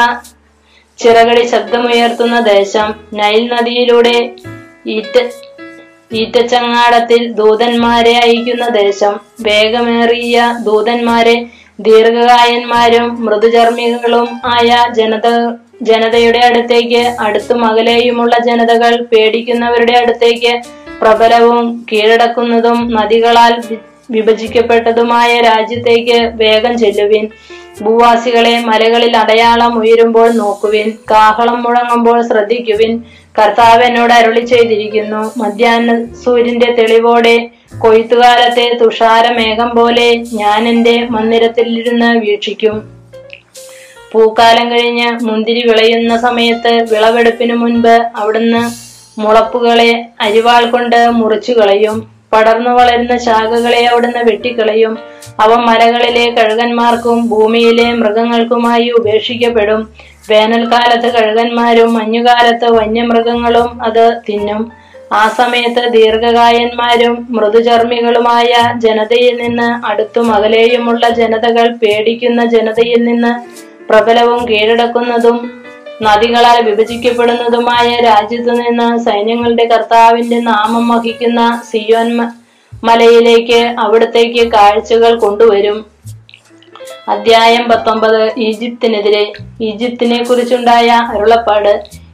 ചിറകടി 1.00 1.46
ശബ്ദമുയർത്തുന്ന 1.48 2.40
ദേശം 2.40 2.90
നൈൽ 3.14 3.54
നദിയിലൂടെ 3.54 4.18
ഈറ്റ 4.86 5.16
ഈറ്റച്ചങ്ങാടത്തിൽ 6.12 7.34
ദൂതന്മാരെ 7.34 8.14
അയക്കുന്ന 8.16 8.66
ദേശം 8.70 9.14
വേഗമേറിയ 9.42 10.42
ദൂതന്മാരെ 10.64 11.36
ദീർഘകായന്മാരും 11.80 13.26
മൃദുചർമ്മികളും 13.26 14.28
ആയ 14.46 14.70
ജനത 14.94 15.28
ജനതയുടെ 15.82 16.40
അടുത്തേക്ക് 16.40 17.02
അടുത്തും 17.20 17.66
അകലെയുമുള്ള 17.66 18.36
ജനതകൾ 18.44 19.02
പേടിക്കുന്നവരുടെ 19.06 19.94
അടുത്തേക്ക് 19.94 20.54
പ്രബലവും 21.02 21.66
കീഴടക്കുന്നതും 21.92 22.80
നദികളാൽ 22.94 23.56
വിഭജിക്കപ്പെട്ടതുമായ 24.12 25.42
രാജ്യത്തേക്ക് 25.42 26.32
വേഗം 26.36 26.78
ചെല്ലുവിൻ. 26.78 27.28
ഭൂവാസികളെ 27.82 28.60
മലകളിൽ 28.60 29.18
അടയാളം 29.18 29.80
ഉയരുമ്പോൾ 29.80 30.32
നോക്കുവിൻ. 30.32 30.92
കാഹളം 31.12 31.64
മുഴങ്ങുമ്പോൾ 31.64 32.28
ശ്രദ്ധിക്കുവിൻ. 32.28 33.04
കർത്താവ് 33.40 33.84
എന്നോട് 33.84 34.14
അരുളി 34.14 34.40
ചെയ്തിരിക്കുന്നു. 34.40 35.34
മധ്യാഹ്ന 35.38 36.06
സൂര്യന്റെ 36.24 36.72
തെളിവോടെ 36.72 37.50
കൊയ്ത്തുകാലത്തെ 37.78 38.78
തുഷാരമേഘം 38.82 39.76
പോലെ 39.76 40.14
ഞാൻ 40.14 40.68
എന്റെ 40.68 41.08
മന്ദിരത്തിലിരുന്ന് 41.10 42.20
വീക്ഷിക്കും. 42.20 42.94
പൂക്കാലം 44.12 44.72
കഴിഞ്ഞ് 44.72 45.12
മുന്തിരി 45.24 45.68
വിളയുന്ന 45.68 46.18
സമയത്ത് 46.18 46.94
വിളവെടുപ്പിനു 46.94 47.54
മുൻപ് 47.54 48.12
അവിടുന്ന് 48.16 48.94
മുളപ്പുകളെ 49.20 50.06
അരിവാൾ 50.22 50.66
കൊണ്ട് 50.66 51.10
മുറിച്ചു 51.10 51.52
കളയും 51.52 52.13
പടർന്നു 52.34 52.70
വളരുന്ന 52.70 53.18
ശാഖകളെ 53.18 53.86
അവിടുന്ന് 53.86 54.32
വെട്ടിക്കളയും. 54.32 54.94
അവ 55.40 55.56
മലകളിലെ 55.56 56.26
കഴുകന്മാർക്കും 56.30 57.30
ഭൂമിയിലെ 57.30 57.94
മൃഗങ്ങൾക്കുമായി 57.94 58.90
ഉപേക്ഷിക്കപ്പെടും. 58.90 59.82
വേനൽക്കാലത്ത് 60.30 61.10
കഴുകന്മാരും 61.14 61.94
മഞ്ഞുകാലത്ത് 61.94 62.68
വന്യമൃഗങ്ങളും 62.72 63.84
അത് 63.84 64.06
തിന്നും. 64.30 64.72
ആ 65.14 65.24
സമയത്ത് 65.38 65.82
ദീർഘകായന്മാരും 65.94 67.28
മൃദുചർമ്മികളുമായ 67.30 68.52
ജനതയിൽ 68.76 69.36
നിന്ന് 69.42 69.88
അടുത്തും 69.88 70.36
അകലെയുമുള്ള 70.36 71.10
ജനതകൾ 71.10 71.68
പേടിക്കുന്ന 71.82 72.46
ജനതയിൽ 72.46 73.04
നിന്ന് 73.04 73.34
പ്രബലവും 73.90 74.46
കീഴടക്കുന്നതും 74.46 75.63
നദികളാൽ 76.04 76.58
വിഭജിക്കപ്പെടുന്നതുമായ 76.66 77.90
രാജ്യത്തു 78.00 78.52
നിന്ന് 78.52 78.88
സൈന്യങ്ങളുടെ 79.06 79.66
കർത്താവിന്റെ 79.66 80.40
നാമം 80.40 80.88
വഹിക്കുന്ന 80.90 81.62
സിയോൻ 81.72 82.10
മലയിലേക്ക് 82.84 83.60
അവിടത്തേക്ക് 83.80 84.52
കാഴ്ചകൾ 84.52 85.20
കൊണ്ടുവരും. 85.20 85.86
അധ്യായം 87.10 87.70
പത്തൊമ്പത് 87.70 88.22
ഈജിപ്തിനെതിരെ. 88.38 89.34
ഈജിപ്തിനെ 89.62 90.24
കുറിച്ചുണ്ടായ 90.24 90.88
അരുളപ്പാട് 90.88 91.74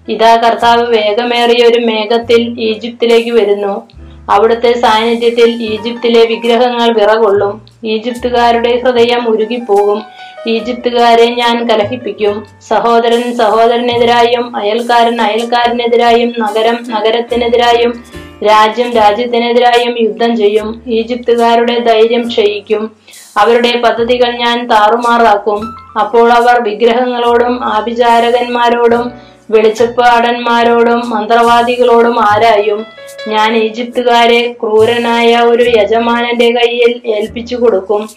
ഇതാ 0.10 0.36
കർത്താവ് 0.36 0.84
വേഗമേറിയ 0.86 1.68
ഒരു 1.68 1.80
മേഘത്തിൽ 1.86 2.42
ഈജിപ്തിലേക്ക് 2.60 3.32
വരുന്നു. 3.32 3.88
അവിടുത്തെ 4.30 4.72
സാന്നിധ്യത്തിൽ 4.80 5.50
ഈജിപ്തിലെ 5.74 6.26
വിഗ്രഹങ്ങൾ 6.26 6.90
വിറകൊള്ളും. 7.00 7.54
ഈജിപ്തുകാരുടെ 7.86 8.72
ഹൃദയം 8.84 9.30
ഉരുകിപ്പോകും. 9.30 10.02
ഈജിപ്തുകാരെ 10.48 11.26
ഞാൻ 11.26 11.70
കലഹിപ്പിക്കും. 11.70 12.46
സഹോദരൻ 12.68 13.36
സഹോദരനെതിരായും 13.38 14.56
അയൽക്കാരൻ 14.56 15.22
അയൽക്കാരനെതിരായും 15.22 16.34
നഗരം 16.40 16.78
നഗരത്തിനെതിരായും 16.90 18.04
രാജ്യം 18.46 18.92
രാജ്യത്തിനെതിരായും 18.92 19.96
യുദ്ധം 20.02 20.38
ചെയ്യും. 20.38 20.82
ഈജിപ്തുകാരുടെ 20.88 21.80
ധൈര്യം 21.80 22.28
ക്ഷയിക്കും. 22.28 22.92
അവരുടെ 23.38 23.78
പദ്ധതികൾ 23.78 24.32
ഞാൻ 24.32 24.68
താറുമാറാക്കും. 24.68 25.62
അപ്പോൾ 26.00 26.32
അവർ 26.34 26.64
വിഗ്രഹങ്ങളോടും 26.64 27.64
ആഭിചാരകന്മാരോടും 27.64 29.12
വെളിച്ചപ്പാടന്മാരോടും 29.52 31.10
മന്ത്രവാദികളോടും 31.10 32.22
ആരായും. 32.24 32.86
ഞാൻ 33.28 33.56
ഈജിപ്തുകാരെ 33.56 34.56
ക്രൂരനായ 34.62 35.38
ഒരു 35.38 35.64
യജമാനന്റെ 35.80 36.52
കയ്യിൽ 36.52 37.02
ഏൽപ്പിച്ചു 37.06 37.56
കൊടുക്കും. 37.56 38.10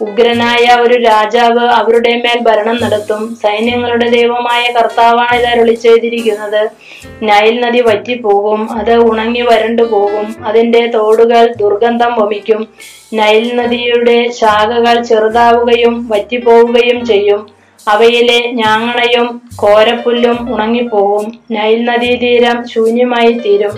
ഉഗ്രനായ 0.00 0.80
ഒരു 0.80 1.02
രാജാവ് 1.02 1.64
അവരുടെ 1.64 2.16
മേൽ 2.16 2.40
ഭരണം 2.40 2.82
നടത്തും. 2.82 3.36
സൈന്യങ്ങളുടെ 3.42 4.08
ദൈവമായ 4.08 4.72
കർത്താവാണ് 4.72 5.36
ഇത് 5.36 5.46
അരുളി 5.46 5.74
ചെയ്തിരിക്കുന്നത്. 5.74 6.70
നൈൽ 7.22 7.60
നദി 7.60 7.80
വറ്റിപ്പോകും 7.80 8.72
അത് 8.72 8.94
ഉണങ്ങി 8.94 9.40
വരണ്ടു 9.40 9.82
പോകും 9.82 10.44
അതിന്റെ 10.44 10.86
തോടുകൾ 10.86 11.54
ദുർഗന്ധം 11.56 12.14
വമിക്കും. 12.14 12.68
നൈൽ 13.14 13.56
നദിയുടെ 13.56 14.30
ശാഖകൾ 14.30 15.02
ചെറുതാവുകയും 15.02 16.08
വറ്റിപ്പോവുകയും 16.08 17.06
ചെയ്യും. 17.06 17.48
അവയിലെ 17.88 18.52
ഞാങ്ങണയും 18.52 19.42
കോരപ്പുല്ലും 19.56 20.54
ഉണങ്ങിപ്പോകും. 20.54 21.38
നൈൽ 21.50 21.84
നദീതീരം 21.84 22.68
ശൂന്യമായി 22.68 23.32
തീരും. 23.32 23.72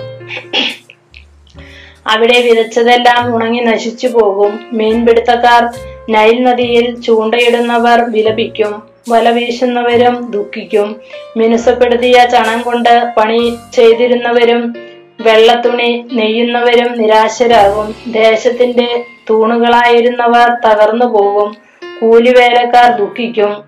അവിടെ 2.06 2.42
വിതച്ചതെല്ലാം 2.42 3.36
ഉണങ്ങി 3.36 3.60
നശിച്ചു 3.60 4.06
പോകും. 4.06 4.60
മീൻപിടുത്തക്കാർ 4.72 5.91
നൈൽ 6.10 6.42
നദിയിൽ 6.42 7.00
ചൂണ്ടയിടുന്നവർ 7.00 8.00
വിലപിക്കും 8.00 8.82
വല 9.08 9.30
വീശുന്നവരും 9.30 10.30
ദുഃഖിക്കും. 10.30 11.00
മിനുസപ്പെടുത്തിയ 11.36 12.24
ചണം 12.24 12.62
കൊണ്ട് 12.62 13.14
പണി 13.16 13.56
ചെയ്തിരുന്നവരും 13.74 14.76
വെള്ളത്തുണി 15.20 16.08
നെയ്യുന്നവരും 16.12 16.98
നിരാശരാകും. 16.98 17.94
ദേശത്തിന്റെ 18.12 19.04
തൂണുകളായിരുന്നവർ 19.30 20.48
തകർന്നു 20.66 21.06
പോകും. 21.06 21.56
കൂലിവേലക്കാർ 22.00 22.96
ദുഃഖിക്കും. 22.96 23.62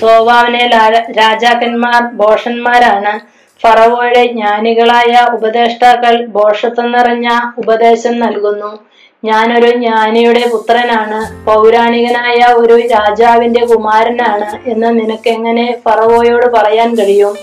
സോവാവിനെ 0.00 0.70
രാജാക്കന്മാർ 1.10 2.12
ഭോഷന്മാരാണ്. 2.12 3.36
ഫറവോയുടെ 3.62 4.26
ജ്ഞാനികളായ 4.26 5.26
ഉപദേഷ്ടാക്കൾ 5.32 6.26
ഭോഷത്വം 6.26 6.92
നിറഞ്ഞ 6.92 7.28
ഉപദേശം 7.58 8.18
നൽകുന്നു. 8.18 8.95
ഞാനൊരു 9.24 9.70
ജ്ഞാനിയുടെ 9.70 10.48
പുത്രനാണ് 10.52 11.46
പൗരാണികനായ 11.46 12.52
ഒരു 12.52 12.80
രാജാവിന്റെ 12.80 13.66
കുമാരനാണ് 13.66 14.68
എന്ന് 14.68 15.00
നിനക്കെങ്ങനെ 15.00 15.78
ഫറവോയോട് 15.84 16.46
പറയാൻ 16.46 16.94
കഴിയും? 16.94 17.36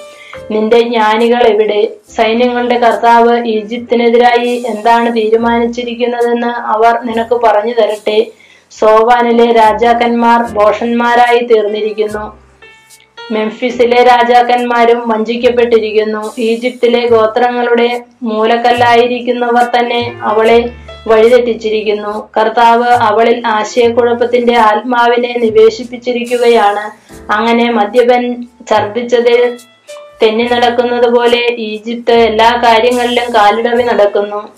നിന്റെ 0.51 0.79
ജ്ഞാനികൾ 0.79 1.43
എവിടെ? 1.47 1.89
സൈന്യങ്ങളുടെ 2.15 2.77
കർത്താവ് 2.77 3.47
ഈജിപ്തിനെതിരായി 3.47 4.63
എന്താണ് 4.67 5.15
തീരുമാനിച്ചിരിക്കുന്നതെന്ന് 5.15 6.47
അവർ 6.47 6.99
നിനക്ക് 7.01 7.35
പറഞ്ഞു 7.35 7.73
തരട്ടെ. 7.73 8.27
സോവാനിലെ 8.71 9.51
രാജാക്കന്മാർ 9.51 10.41
ഭോഷന്മാരായി 10.41 11.39
തീർന്നിരിക്കുന്നു. 11.39 12.43
മെംഫിസിലെ 13.31 14.03
രാജാക്കന്മാരും 14.03 15.09
വഞ്ചിക്കപ്പെട്ടിരിക്കുന്നു. 15.09 16.33
ഈജിപ്തിലെ 16.37 17.07
ഗോത്രങ്ങളുടെ 17.07 18.03
മൂലക്കല്ലായിരിക്കുന്നവർ 18.23 19.63
തന്നെ 19.79 20.19
അവളെ 20.21 20.69
വഴിതെറ്റിച്ചിരിക്കുന്നു. 21.07 22.29
കർത്താവ് 22.37 22.87
അവളിൽ 22.87 23.47
ആശയക്കുഴപ്പത്തിന്റെ 23.47 24.57
ആത്മാവിനെ 24.57 25.33
നിവേശിപ്പിച്ചിരിക്കുകയാണ്. 25.37 27.13
അങ്ങനെ 27.31 27.71
മദ്യപൻ 27.71 28.43
ഛർദിച്ചതിൽ 28.69 29.57
തെന്നി 30.21 30.43
നടക്കുന്നത് 30.43 31.09
പോലെ 31.09 31.55
ഈജിപ്ത് 31.59 32.11
എല്ലാ 32.11 32.61
കാര്യങ്ങളിലും 32.63 33.35
കാലിടവി 33.35 33.83
നടക്കുന്നു. 33.83 34.49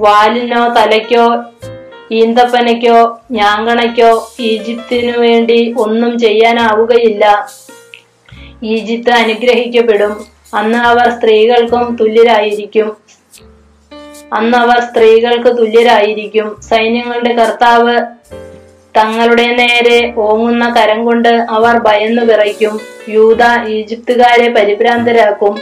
വാലിനോ 0.00 0.68
തലയ്ക്കോ 0.68 1.44
ഈന്തപ്പനയ്ക്കോ 2.10 3.20
ഞാങ്കണയ്ക്കോ 3.30 4.32
ഈജിപ്തിനു 4.40 5.18
വേണ്ടി 5.18 5.74
ഒന്നും 5.78 6.18
ചെയ്യാനാവുകയില്ല. 6.18 7.48
ഈജിപ്ത് 8.62 9.10
അനുഗ്രഹിക്കപ്പെടും. 9.10 10.26
അന്ന് 10.54 10.78
അവർ 10.78 11.10
സ്ത്രീകൾക്കും 11.10 11.96
തുല്യരായിരിക്കും. 12.00 12.96
അന്ന് 14.34 14.58
അവർ 14.58 14.80
സ്ത്രീകൾക്ക് 14.80 15.58
തുല്യരായിരിക്കും. 15.58 16.56
സൈന്യങ്ങളുടെ 16.70 17.32
കർത്താവ് 17.32 18.00
തങ്ങളുടെ 18.96 19.46
നേരെ 19.46 20.12
ഓങ്ങുന്ന 20.16 20.74
കരം 20.76 21.04
കൊണ്ട് 21.04 21.28
അവർ 21.28 21.78
ഭയന്നു 21.78 22.22
വിറയ്ക്കും. 22.22 22.80
യൂത 23.08 23.66
ഈജിപ്തുകാരെ 23.68 24.48
പരിഭ്രാന്തരാക്കും. 24.48 25.58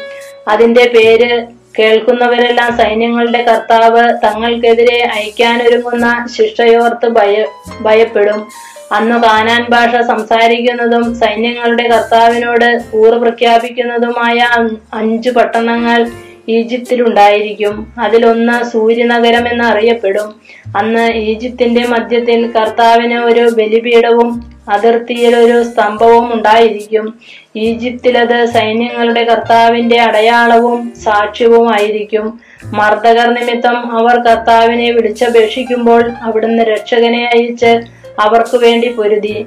അതിന്റെ 0.49 0.91
പേര് 0.95 1.47
കേൾക്കുന്നവരെല്ലാം 1.79 2.77
സൈന്യങ്ങളുടെ 2.77 3.43
കർത്താവ് 3.43 4.19
തങ്ങൾക്കെതിരെ 4.25 5.09
അയക്കാനൊരുങ്ങുന്ന 5.15 6.27
ശിക്ഷയോർത്ത് 6.39 7.09
ഭയ 7.09 7.45
ഭയപ്പെടും. 7.81 8.49
അന്ന് 8.93 9.23
കാനാൻ 9.23 9.67
ഭാഷ 9.71 10.07
സംസാരിക്കുന്നതും 10.07 11.15
സൈന്യങ്ങളുടെ 11.15 11.89
കർത്താവിനോട് 11.89 12.83
കൂറ് 12.91 13.15
പ്രഖ്യാപിക്കുന്നതുമായ 13.15 14.49
അഞ്ചു 14.95 15.31
പട്ടണങ്ങൾ 15.31 16.11
ഈജിപ്തിലുണ്ടായിരിക്കും. 16.48 17.92
അതിലൊന്ന് 17.98 18.64
സൂര്യനഗരം 18.64 19.48
എന്ന് 19.48 19.64
അറിയപ്പെടും 19.64 20.35
അന്ന് 20.76 21.12
ഈജിപ്തിന്റെ 21.12 21.87
മധ്യത്തിൽ 21.87 22.50
കർത്താവിന് 22.50 23.14
ഒരു 23.14 23.50
ബലിപീഠവും 23.57 24.52
അതിർത്തിയിൽ 24.68 25.37
ഒരു 25.37 25.62
സ്തംഭവും 25.62 26.35
ഉണ്ടായിരിക്കും. 26.35 27.18
ഈജിപ്തിലത് 27.57 28.44
സൈന്യങ്ങളുടെ 28.44 29.24
കർത്താവിന്റെ 29.24 30.00
അടയാളവും 30.00 30.92
സാക്ഷ്യവും 31.05 31.72
ആയിരിക്കും. 31.72 32.40
മർദ്ദകർ 32.64 33.35
നിമിത്തം 33.35 33.98
അവർ 33.98 34.16
കർത്താവിനെ 34.18 34.90
വിളിച്ചപേക്ഷിക്കുമ്പോൾ 34.90 36.11
അവിടുന്ന് 36.11 36.62
രക്ഷകനെ 36.62 37.31
അയച്ച് 37.35 37.81
അവർക്ക് 38.20 38.57
വേണ്ടി 38.57 38.88
പൊരുതി. 38.88 39.46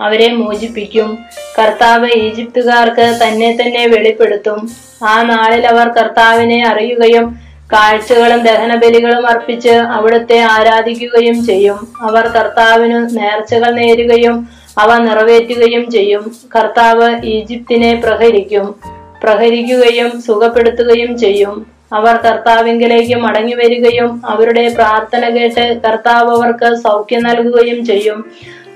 അവരെ 0.00 0.32
മോചിപ്പിക്കും. 0.32 1.18
കർത്താവ് 1.58 2.10
ഈജിപ്തുകാർക്ക് 2.10 3.18
തന്നെ 3.22 3.58
തന്നെ 3.60 3.86
വെളിപ്പെടുത്തും. 3.86 4.70
ആ 5.02 5.22
നാളിൽ 5.22 5.66
അവർ 5.66 5.88
കർത്താവിനെ 5.88 6.66
അറിയുകയും 6.66 7.36
കാഴ്ചകളും 7.72 8.42
ദഹനബലികളും 8.42 9.26
അർപ്പിച്ച് 9.26 9.68
അവിടുത്തെ 9.68 10.38
ആരാധിക്കുകയും 10.38 11.46
ചെയ്യും. 11.46 11.88
അവർ 12.00 12.26
കർത്താവിന് 12.26 13.18
നേർച്ചകൾ 13.18 13.70
നേരുകയും 13.70 14.48
അവ 14.78 14.98
നിറവേറ്റുകയും 14.98 15.90
ചെയ്യും. 15.90 16.36
കർത്താവ് 16.56 17.24
ഈജിപ്തിനെ 17.24 17.94
പ്രഹരിക്കും. 17.94 18.74
പ്രഹരിക്കുകയും 19.22 20.22
സുഖപ്പെടുത്തുകയും 20.22 21.18
ചെയ്യും. 21.18 21.75
അവർ 21.92 22.16
കർത്താവിങ്കിലേക്ക് 22.16 23.16
മടങ്ങി 23.16 23.54
വരികയും 23.54 24.22
അവരുടെ 24.24 24.68
പ്രാർത്ഥന 24.68 25.28
കേട്ട് 25.36 25.80
കർത്താവ് 25.84 26.30
അവർക്ക് 26.36 26.74
സൗഖ്യം 26.76 27.22
നൽകുകയും 27.22 27.84
ചെയ്യും. 27.86 28.24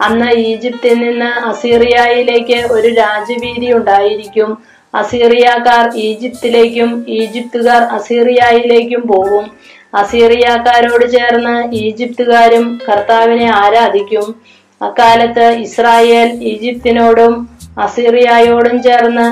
അന്ന് 0.02 0.30
ഈജിപ്തിൽ 0.30 0.94
നിന്ന് 0.98 1.30
അസീറിയയിലേക്ക് 1.48 2.72
ഒരു 2.72 2.88
രാജവീതി 2.88 3.72
ഉണ്ടായിരിക്കും. 3.72 4.58
അസീറിയക്കാർ 4.94 5.96
ഈജിപ്തിലേക്കും 5.96 7.04
ഈജിപ്തുകാർ 7.08 7.82
അസീറിയയിലേക്കും 7.82 9.02
പോകും. 9.08 9.44
അസീറിയക്കാരോട് 9.94 11.10
ചേർന്ന് 11.10 11.74
ഈജിപ്തുകാരും 11.74 12.80
കർത്താവിനെ 12.88 13.52
ആരാധിക്കും. 13.52 14.26
അക്കാലത്ത് 14.82 15.46
ഇസ്രായേൽ 15.50 16.28
ഈജിപ്തിനോടും 16.42 17.48
അസീറിയയോടും 17.78 18.82
ചേർന്ന് 18.82 19.26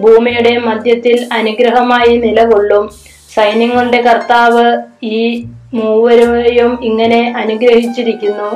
ഭൂമിയുടെ 0.00 0.58
മധ്യത്തിൽ 0.58 1.28
അനുഗ്രഹമായി 1.32 2.16
നിലകൊള്ളും. 2.16 2.90
സൈന്യങ്ങളുടെ 3.34 4.00
കർത്താവ് 4.00 4.82
ഈ 5.02 5.44
മൂവരെയും 5.74 6.78
ഇങ്ങനെ 6.82 7.34
അനുഗ്രഹിച്ചിരിക്കുന്നു. 7.36 8.50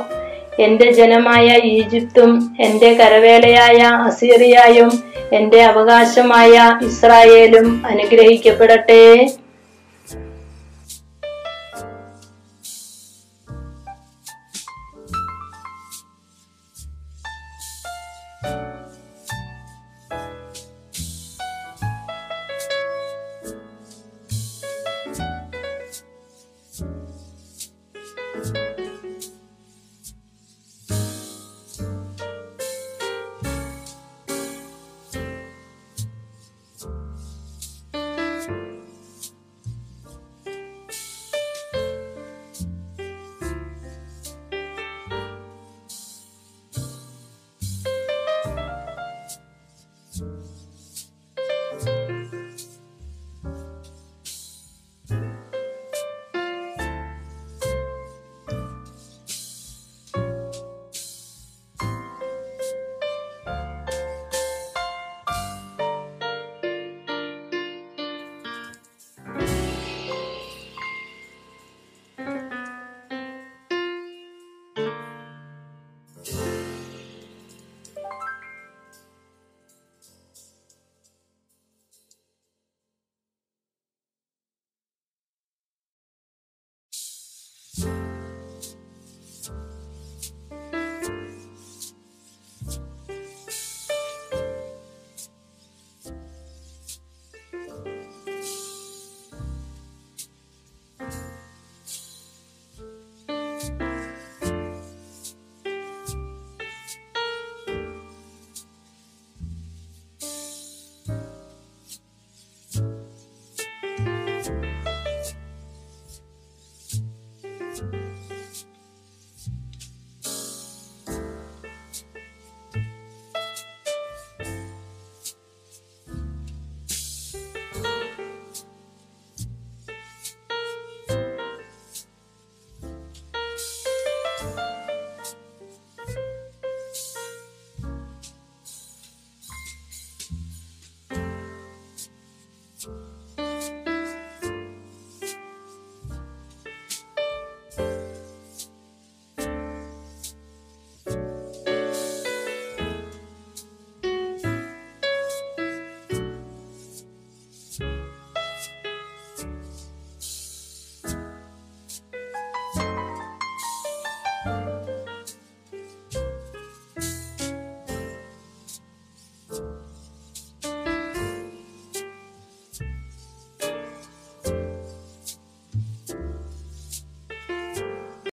എന്റെ 0.59 0.91
ജനമായ 0.91 1.59
ഈജിപ്തും 1.63 2.55
എന്റെ 2.59 2.93
കരവേലയായ 2.93 3.81
അസീറിയായും 4.05 5.03
എന്റെ 5.33 5.63
അവകാശമായ 5.63 6.79
ഇസ്രായേലും 6.83 7.83
അനുഗ്രഹിക്കപ്പെടട്ടെ. 7.85 9.29